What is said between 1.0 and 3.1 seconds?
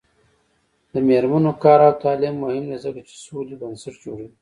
میرمنو کار او تعلیم مهم دی ځکه